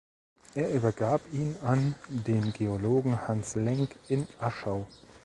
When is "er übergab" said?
0.55-1.21